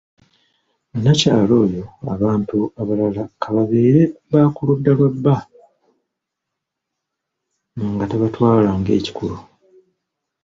[0.95, 5.35] Nnakyala oyo abantu abalala ka babeere ba ku ludda lwa bba
[7.95, 9.37] nga tabatwala ng'ekikulu.